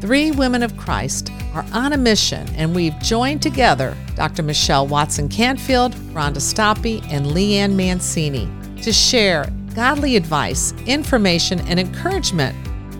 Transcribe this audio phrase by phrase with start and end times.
[0.00, 4.42] Three women of Christ are on a mission, and we've joined together Dr.
[4.42, 8.48] Michelle Watson Canfield, Rhonda Stoppe, and Lee Ann Mancini
[8.82, 12.56] to share godly advice, information, and encouragement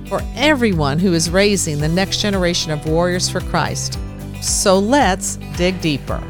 [0.08, 3.98] for everyone who is raising the next generation of warriors for Christ.
[4.42, 6.22] So let's dig deeper.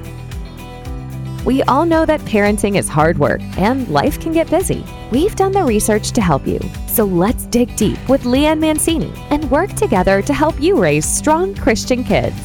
[1.44, 4.84] We all know that parenting is hard work and life can get busy.
[5.10, 6.60] We've done the research to help you.
[6.86, 11.06] So let's dig deep with Lee Ann Mancini and work together to help you raise
[11.06, 12.36] strong Christian kids.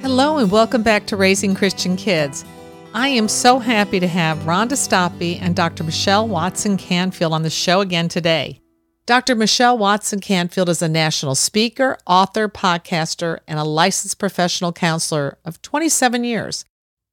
[0.00, 2.46] Hello, and welcome back to Raising Christian Kids.
[2.94, 5.84] I am so happy to have Rhonda Stoppe and Dr.
[5.84, 8.60] Michelle Watson Canfield on the show again today.
[9.06, 9.34] Dr.
[9.34, 15.60] Michelle Watson Canfield is a national speaker, author, podcaster, and a licensed professional counselor of
[15.60, 16.64] 27 years.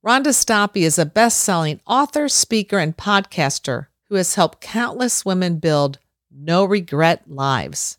[0.05, 5.57] Rhonda Stoppe is a best selling author, speaker, and podcaster who has helped countless women
[5.57, 5.99] build
[6.33, 7.97] no regret lives.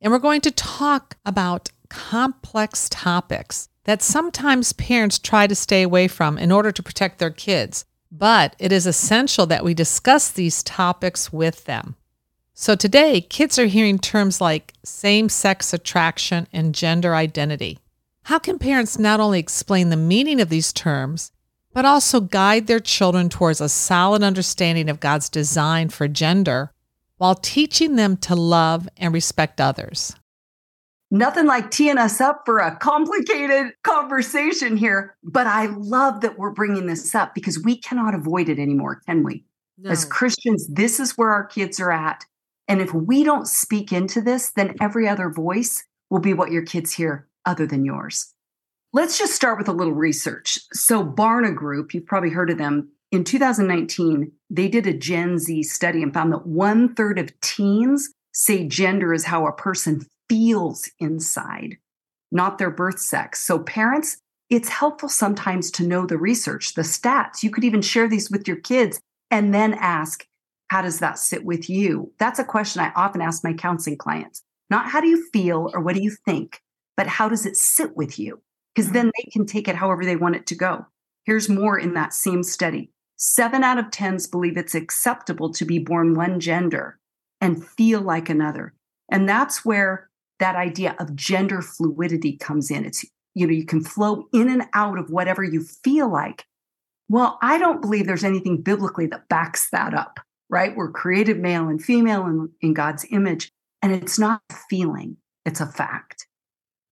[0.00, 6.08] And we're going to talk about complex topics that sometimes parents try to stay away
[6.08, 7.84] from in order to protect their kids.
[8.10, 11.94] But it is essential that we discuss these topics with them.
[12.60, 17.78] So today, kids are hearing terms like same sex attraction and gender identity.
[18.24, 21.32] How can parents not only explain the meaning of these terms,
[21.72, 26.70] but also guide their children towards a solid understanding of God's design for gender
[27.16, 30.14] while teaching them to love and respect others?
[31.10, 36.50] Nothing like teeing us up for a complicated conversation here, but I love that we're
[36.50, 39.46] bringing this up because we cannot avoid it anymore, can we?
[39.78, 39.92] No.
[39.92, 42.26] As Christians, this is where our kids are at.
[42.70, 46.62] And if we don't speak into this, then every other voice will be what your
[46.62, 48.32] kids hear other than yours.
[48.92, 50.60] Let's just start with a little research.
[50.72, 52.92] So, Barna Group, you've probably heard of them.
[53.10, 58.08] In 2019, they did a Gen Z study and found that one third of teens
[58.32, 61.76] say gender is how a person feels inside,
[62.30, 63.40] not their birth sex.
[63.40, 64.18] So, parents,
[64.48, 67.42] it's helpful sometimes to know the research, the stats.
[67.42, 70.24] You could even share these with your kids and then ask,
[70.70, 72.12] how does that sit with you?
[72.20, 74.44] That's a question I often ask my counseling clients.
[74.70, 76.62] Not how do you feel or what do you think,
[76.96, 78.40] but how does it sit with you?
[78.72, 79.26] Because then mm-hmm.
[79.26, 80.86] they can take it however they want it to go.
[81.24, 82.92] Here's more in that same study.
[83.16, 87.00] Seven out of 10s believe it's acceptable to be born one gender
[87.40, 88.72] and feel like another.
[89.10, 90.08] And that's where
[90.38, 92.84] that idea of gender fluidity comes in.
[92.84, 93.04] It's,
[93.34, 96.46] you know, you can flow in and out of whatever you feel like.
[97.08, 100.76] Well, I don't believe there's anything biblically that backs that up right?
[100.76, 103.50] We're created male and female in, in God's image.
[103.82, 105.16] And it's not a feeling,
[105.46, 106.26] it's a fact.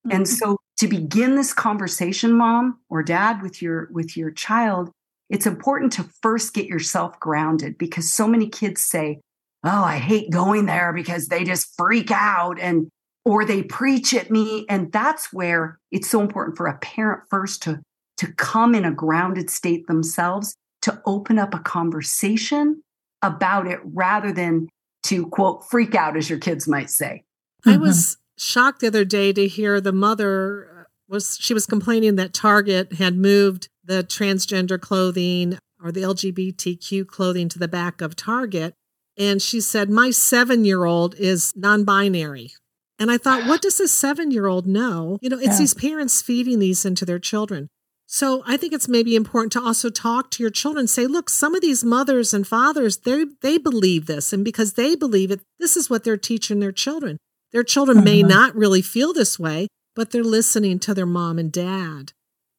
[0.07, 0.17] Mm-hmm.
[0.17, 4.91] And so to begin this conversation, mom or dad, with your with your child,
[5.29, 9.21] it's important to first get yourself grounded because so many kids say,
[9.65, 12.89] Oh, I hate going there because they just freak out and
[13.25, 14.65] or they preach at me.
[14.71, 17.83] And that's where it's so important for a parent first to,
[18.17, 22.83] to come in a grounded state themselves, to open up a conversation
[23.23, 24.69] about it rather than
[25.05, 27.25] to quote freak out as your kids might say.
[27.65, 27.83] I mm-hmm.
[27.83, 32.33] was shocked the other day to hear the mother uh, was she was complaining that
[32.33, 38.75] Target had moved the transgender clothing or the LGBTQ clothing to the back of Target
[39.19, 42.53] and she said my 7-year-old is non-binary.
[43.01, 45.19] And I thought what does a 7-year-old know?
[45.21, 45.59] You know, it's yeah.
[45.59, 47.69] these parents feeding these into their children.
[48.11, 50.87] So I think it's maybe important to also talk to your children.
[50.87, 54.97] Say, look, some of these mothers and fathers, they they believe this, and because they
[54.97, 57.19] believe it, this is what they're teaching their children.
[57.53, 58.29] Their children may uh-huh.
[58.29, 62.13] not really feel this way, but they're listening to their mom and dad.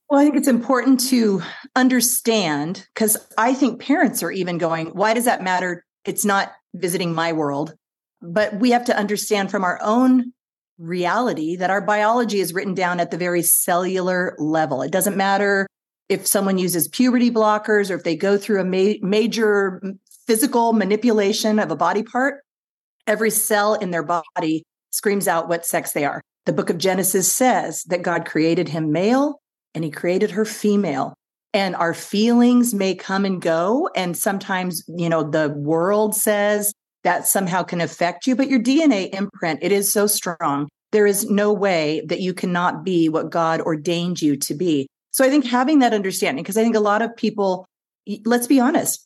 [0.08, 1.42] Well, I think it's important to
[1.76, 5.84] understand because I think parents are even going, why does that matter?
[6.06, 7.74] It's not visiting my world.
[8.22, 10.34] But we have to understand from our own
[10.80, 14.82] reality that our biology is written down at the very cellular level.
[14.82, 15.68] It doesn't matter
[16.08, 19.82] if someone uses puberty blockers or if they go through a ma- major
[20.26, 22.42] physical manipulation of a body part,
[23.06, 26.22] every cell in their body screams out what sex they are.
[26.46, 29.40] The book of Genesis says that God created him male
[29.76, 31.14] and he created her female.
[31.54, 33.90] And our feelings may come and go.
[33.96, 39.10] And sometimes, you know, the world says that somehow can affect you, but your DNA
[39.14, 40.68] imprint, it is so strong.
[40.92, 44.88] There is no way that you cannot be what God ordained you to be.
[45.12, 47.66] So I think having that understanding, because I think a lot of people,
[48.26, 49.06] let's be honest,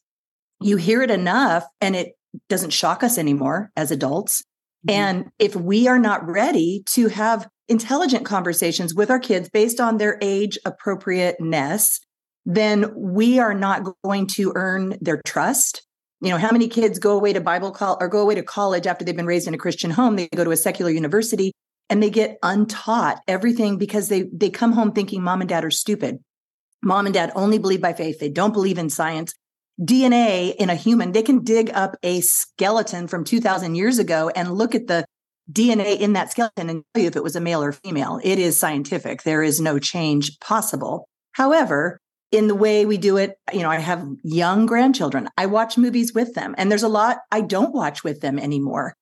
[0.61, 2.13] you hear it enough and it
[2.49, 4.41] doesn't shock us anymore as adults.
[4.87, 4.99] Mm-hmm.
[4.99, 9.97] And if we are not ready to have intelligent conversations with our kids based on
[9.97, 11.99] their age appropriateness,
[12.45, 15.81] then we are not going to earn their trust
[16.23, 18.87] You know, how many kids go away to Bible college or go away to college
[18.87, 20.15] after they've been raised in a Christian home?
[20.15, 21.51] They go to a secular university
[21.93, 25.69] and they get untaught everything because they they come home thinking mom and dad are
[25.69, 26.17] stupid.
[26.81, 28.17] Mom and dad only believe by faith.
[28.17, 29.35] They don't believe in science.
[29.79, 34.55] DNA in a human, they can dig up a skeleton from 2000 years ago and
[34.55, 35.05] look at the
[35.51, 38.19] DNA in that skeleton and tell you if it was a male or female.
[38.23, 39.21] It is scientific.
[39.21, 41.07] There is no change possible.
[41.33, 41.99] However,
[42.31, 45.29] in the way we do it, you know, I have young grandchildren.
[45.37, 48.95] I watch movies with them, and there's a lot I don't watch with them anymore.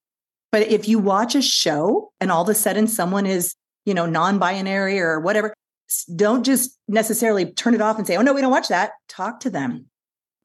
[0.51, 3.55] But if you watch a show and all of a sudden someone is,
[3.85, 5.53] you know, non binary or whatever,
[6.15, 8.91] don't just necessarily turn it off and say, oh, no, we don't watch that.
[9.07, 9.87] Talk to them.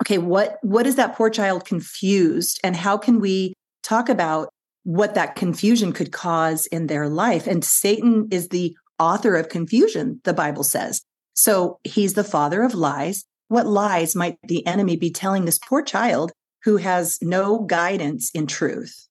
[0.03, 2.61] Okay, what, what is that poor child confused?
[2.63, 4.51] And how can we talk about
[4.85, 7.47] what that confusion could cause in their life?
[7.47, 11.03] And Satan is the author of confusion, the Bible says.
[11.35, 13.25] So he's the father of lies.
[13.49, 16.33] What lies might the enemy be telling this poor child
[16.65, 19.07] who has no guidance in truth?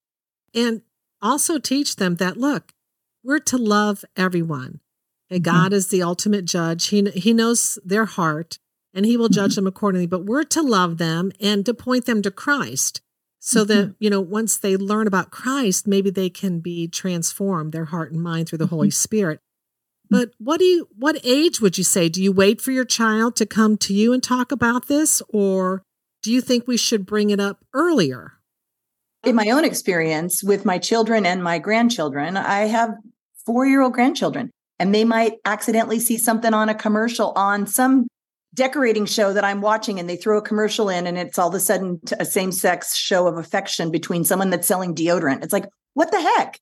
[0.55, 0.81] And
[1.21, 2.73] also teach them that, look,
[3.23, 4.79] we're to love everyone.
[5.29, 5.55] And mm-hmm.
[5.55, 5.73] God mm-hmm.
[5.73, 6.87] is the ultimate judge.
[6.87, 8.57] He, he knows their heart
[8.93, 9.65] and he will judge mm-hmm.
[9.65, 10.07] them accordingly.
[10.07, 13.01] But we're to love them and to point them to Christ
[13.39, 13.67] so mm-hmm.
[13.67, 18.11] that, you know, once they learn about Christ, maybe they can be transformed, their heart
[18.11, 18.93] and mind through the Holy mm-hmm.
[18.93, 19.39] Spirit.
[20.09, 22.09] But what do you what age would you say?
[22.09, 25.81] Do you wait for your child to come to you and talk about this or
[26.21, 28.33] do you think we should bring it up earlier?
[29.25, 32.91] In my own experience with my children and my grandchildren, I have
[33.47, 38.07] 4-year-old grandchildren and they might accidentally see something on a commercial on some
[38.53, 41.55] decorating show that I'm watching and they throw a commercial in and it's all of
[41.55, 45.43] a sudden a same sex show of affection between someone that's selling deodorant.
[45.43, 46.59] It's like, what the heck?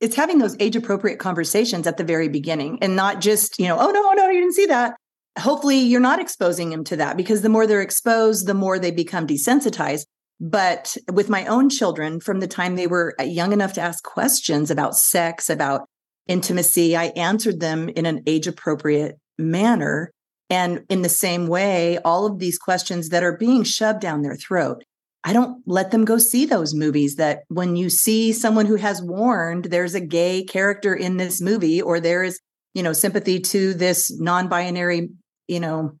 [0.00, 3.76] It's having those age appropriate conversations at the very beginning and not just, you know,
[3.78, 4.94] oh, no, oh, no, you didn't see that.
[5.38, 8.92] Hopefully, you're not exposing them to that because the more they're exposed, the more they
[8.92, 10.04] become desensitized.
[10.40, 14.02] But with my own children, from the time they were uh, young enough to ask
[14.02, 15.88] questions about sex, about
[16.26, 20.10] intimacy, I answered them in an age appropriate manner.
[20.50, 24.36] And in the same way, all of these questions that are being shoved down their
[24.36, 24.84] throat,
[25.22, 29.00] I don't let them go see those movies that when you see someone who has
[29.00, 32.38] warned there's a gay character in this movie or there is,
[32.74, 35.08] you know, sympathy to this non-binary,
[35.48, 35.96] you know,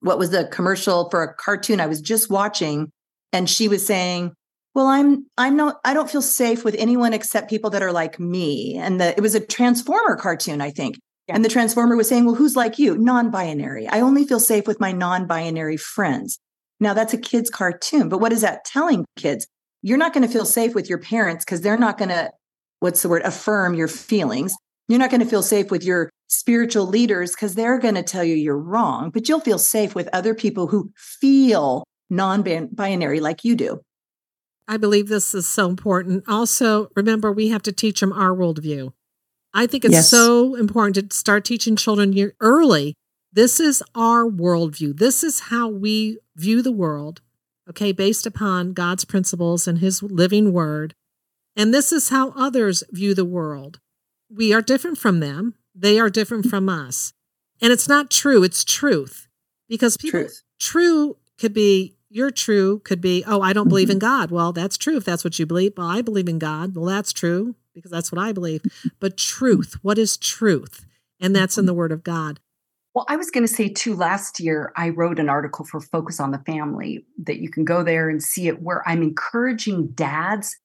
[0.00, 2.92] what was the commercial for a cartoon I was just watching
[3.32, 4.32] and she was saying,
[4.74, 8.18] "Well, I'm I'm not I don't feel safe with anyone except people that are like
[8.20, 10.96] me." And the, it was a Transformer cartoon, I think.
[11.30, 11.36] Yeah.
[11.36, 12.98] And the transformer was saying, well, who's like you?
[12.98, 13.86] Non binary.
[13.86, 16.40] I only feel safe with my non binary friends.
[16.80, 19.46] Now, that's a kid's cartoon, but what is that telling kids?
[19.82, 22.32] You're not going to feel safe with your parents because they're not going to,
[22.80, 24.52] what's the word, affirm your feelings.
[24.88, 28.24] You're not going to feel safe with your spiritual leaders because they're going to tell
[28.24, 32.42] you you're wrong, but you'll feel safe with other people who feel non
[32.72, 33.80] binary like you do.
[34.68, 36.24] I believe this is so important.
[36.28, 38.92] Also, remember, we have to teach them our worldview.
[39.52, 40.08] I think it's yes.
[40.08, 42.94] so important to start teaching children early.
[43.32, 44.98] This is our worldview.
[44.98, 47.20] This is how we view the world,
[47.68, 50.94] okay, based upon God's principles and His living word.
[51.56, 53.80] And this is how others view the world.
[54.32, 57.12] We are different from them, they are different from us.
[57.60, 59.28] And it's not true, it's truth.
[59.68, 60.42] Because people, truth.
[60.58, 64.06] true could be, you're true could be, oh, I don't believe in mm-hmm.
[64.06, 64.30] God.
[64.30, 65.72] Well, that's true if that's what you believe.
[65.76, 66.76] Well, I believe in God.
[66.76, 68.62] Well, that's true because that's what I believe.
[68.98, 70.84] But truth, what is truth?
[71.20, 71.66] And that's in mm-hmm.
[71.68, 72.40] the Word of God.
[72.92, 76.18] Well, I was going to say too, last year I wrote an article for Focus
[76.18, 80.56] on the Family that you can go there and see it, where I'm encouraging dads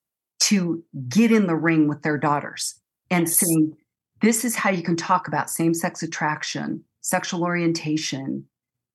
[0.42, 2.75] to get in the ring with their daughters
[3.12, 3.78] and saying,
[4.22, 8.48] this is how you can talk about same sex attraction, sexual orientation,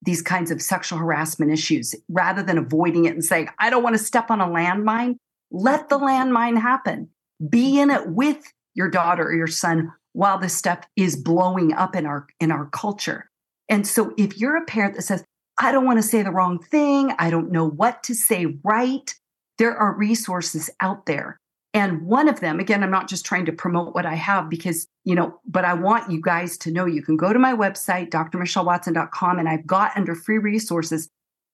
[0.02, 3.97] these kinds of sexual harassment issues, rather than avoiding it and saying, I don't want
[3.97, 5.16] to step on a landmine.
[5.50, 7.11] Let the landmine happen
[7.49, 11.95] be in it with your daughter or your son while this stuff is blowing up
[11.97, 13.30] in our in our culture.
[13.69, 15.25] And so if you're a parent that says,
[15.59, 19.14] I don't want to say the wrong thing, I don't know what to say right,
[19.59, 21.39] there are resources out there.
[21.72, 24.88] And one of them, again, I'm not just trying to promote what I have because,
[25.04, 28.10] you know, but I want you guys to know you can go to my website,
[28.10, 31.08] drmichellewatson.com, and I've got under free resources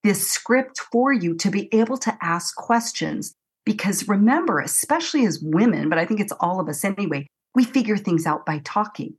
[0.04, 3.34] this script for you to be able to ask questions
[3.66, 7.96] because remember, especially as women, but I think it's all of us anyway, we figure
[7.96, 9.14] things out by talking.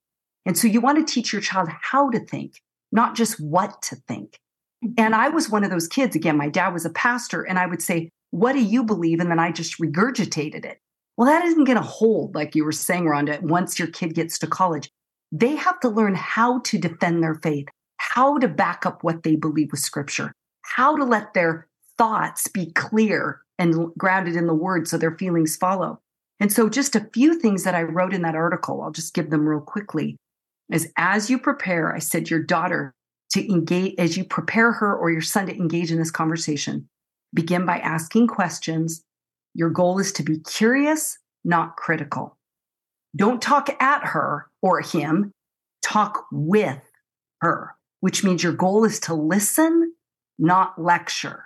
[0.46, 2.62] And so you want to teach your child how to think,
[2.92, 4.40] not just what to think.
[4.84, 4.94] Mm-hmm.
[4.98, 6.16] And I was one of those kids.
[6.16, 9.20] Again, my dad was a pastor, and I would say, What do you believe?
[9.20, 10.80] And then I just regurgitated it.
[11.18, 14.38] Well, that isn't going to hold, like you were saying, Rhonda, once your kid gets
[14.40, 14.90] to college.
[15.32, 19.36] They have to learn how to defend their faith, how to back up what they
[19.36, 20.32] believe with scripture,
[20.62, 25.58] how to let their thoughts be clear and grounded in the word so their feelings
[25.58, 26.00] follow.
[26.40, 29.32] And so, just a few things that I wrote in that article, I'll just give
[29.32, 30.18] them real quickly.
[30.72, 32.94] Is as you prepare, I said, your daughter
[33.32, 36.88] to engage, as you prepare her or your son to engage in this conversation,
[37.34, 39.02] begin by asking questions.
[39.58, 42.38] Your goal is to be curious, not critical.
[43.16, 45.32] Don't talk at her or him,
[45.82, 46.80] talk with
[47.42, 49.94] her, which means your goal is to listen,
[50.38, 51.46] not lecture.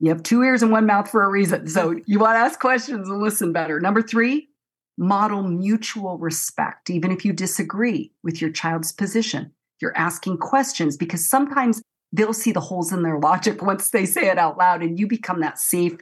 [0.00, 1.66] You have two ears and one mouth for a reason.
[1.66, 3.80] So you want to ask questions and listen better.
[3.80, 4.50] Number three,
[4.98, 9.50] model mutual respect, even if you disagree with your child's position.
[9.80, 11.80] You're asking questions because sometimes
[12.12, 15.06] they'll see the holes in their logic once they say it out loud and you
[15.06, 15.96] become that safe,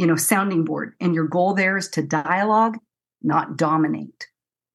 [0.00, 0.94] you know, sounding board.
[0.98, 2.78] And your goal there is to dialogue,
[3.20, 4.28] not dominate.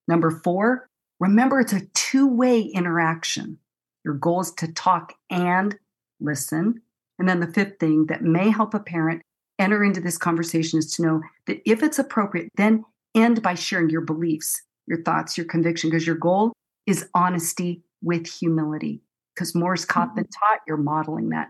[0.08, 0.88] Number four,
[1.20, 3.58] remember it's a two way interaction.
[4.04, 5.76] Your goal is to talk and
[6.20, 6.80] listen.
[7.18, 9.24] And then the fifth thing that may help a parent
[9.58, 13.90] enter into this conversation is to know that if it's appropriate, then end by sharing
[13.90, 16.54] your beliefs, your thoughts, your conviction, because your goal
[16.86, 19.02] is honesty with humility.
[19.34, 20.54] Because more is caught than mm-hmm.
[20.54, 21.48] taught, you're modeling that.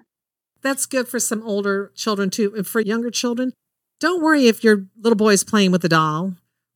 [0.62, 2.53] That's good for some older children too.
[2.55, 3.51] And for younger children,
[4.05, 6.33] don't worry if your little boy is playing with a doll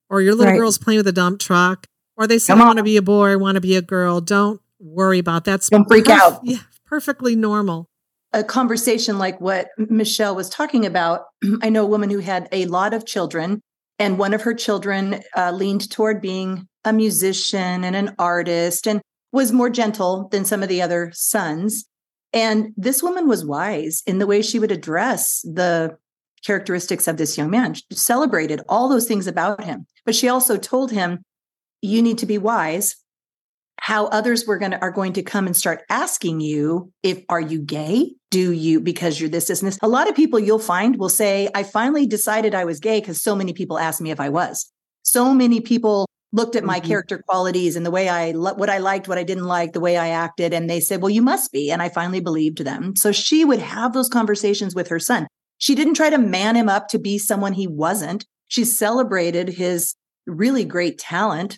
[0.09, 0.57] or your little right.
[0.57, 1.85] girl's playing with a dump truck
[2.17, 4.19] or they say, I want to be a boy, I want to be a girl.
[4.19, 5.51] Don't worry about that.
[5.51, 6.39] That's don't freak perf- out.
[6.43, 7.89] Yeah, perfectly normal
[8.33, 11.25] a conversation like what Michelle was talking about,
[11.61, 13.61] I know a woman who had a lot of children,
[13.97, 19.01] and one of her children uh, leaned toward being a musician and an artist and
[19.31, 21.85] was more gentle than some of the other sons.
[22.31, 25.97] And this woman was wise in the way she would address the
[26.45, 27.73] characteristics of this young man.
[27.73, 31.19] She celebrated all those things about him, but she also told him,
[31.81, 32.95] You need to be wise.
[33.81, 37.39] How others were going to are going to come and start asking you if are
[37.39, 38.15] you gay?
[38.29, 39.79] Do you because you're this this and this.
[39.81, 43.21] A lot of people you'll find will say i finally decided i was gay because
[43.21, 44.69] so many people asked me if i was.
[45.03, 46.87] So many people looked at my mm-hmm.
[46.89, 49.97] character qualities and the way i what i liked what i didn't like the way
[49.97, 52.95] i acted and they said well you must be and i finally believed them.
[52.95, 55.27] So she would have those conversations with her son
[55.59, 59.95] she didn't try to man him up to be someone he wasn't she celebrated his
[60.27, 61.57] really great talent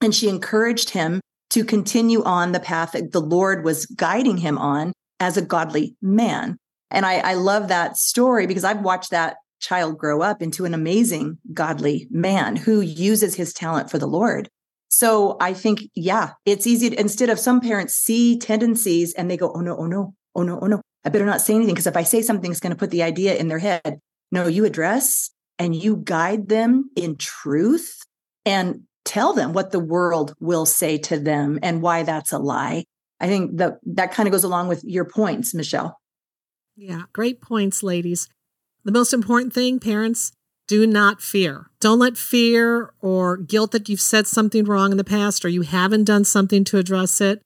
[0.00, 1.20] and she encouraged him
[1.50, 5.96] to continue on the path that the Lord was guiding him on as a godly
[6.00, 6.56] man.
[6.90, 10.74] And I, I love that story because I've watched that child grow up into an
[10.74, 14.48] amazing godly man who uses his talent for the Lord.
[14.88, 19.36] So I think, yeah, it's easy to, instead of some parents see tendencies and they
[19.36, 21.86] go, oh no, oh no, oh no, oh no, I better not say anything because
[21.86, 24.00] if I say something, it's going to put the idea in their head.
[24.30, 28.04] No, you address and you guide them in truth
[28.44, 32.84] and tell them what the world will say to them and why that's a lie.
[33.18, 35.98] I think that that kind of goes along with your points, Michelle.
[36.76, 38.28] Yeah, great points, ladies.
[38.84, 40.32] The most important thing, parents,
[40.66, 41.66] do not fear.
[41.80, 45.62] Don't let fear or guilt that you've said something wrong in the past or you
[45.62, 47.42] haven't done something to address it.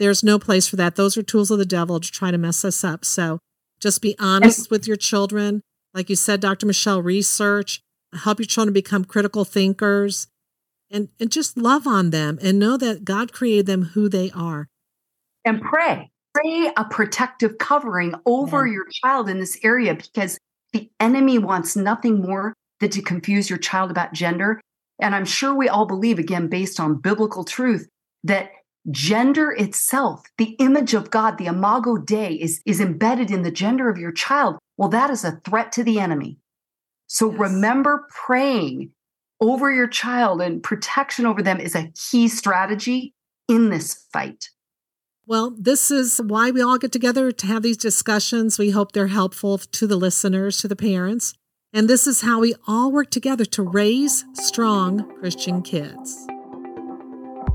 [0.00, 0.96] There's no place for that.
[0.96, 3.04] Those are tools of the devil to try to mess us up.
[3.04, 3.38] So
[3.80, 5.60] just be honest with your children.
[5.92, 6.64] Like you said, Dr.
[6.64, 7.82] Michelle, research,
[8.14, 10.26] help your children become critical thinkers
[10.90, 14.68] and, and just love on them and know that God created them who they are.
[15.44, 16.10] And pray.
[16.34, 18.72] Pray a protective covering over yeah.
[18.72, 20.38] your child in this area because
[20.72, 24.62] the enemy wants nothing more than to confuse your child about gender.
[24.98, 27.86] And I'm sure we all believe, again, based on biblical truth,
[28.24, 28.50] that
[28.90, 33.90] gender itself, the image of God, the imago Dei, is, is embedded in the gender
[33.90, 34.58] of your child.
[34.76, 36.38] Well, that is a threat to the enemy.
[37.06, 37.40] So yes.
[37.40, 38.92] remember praying
[39.40, 43.14] over your child and protection over them is a key strategy
[43.48, 44.50] in this fight.
[45.26, 48.58] Well, this is why we all get together to have these discussions.
[48.58, 51.34] We hope they're helpful to the listeners, to the parents.
[51.72, 56.26] And this is how we all work together to raise strong Christian kids.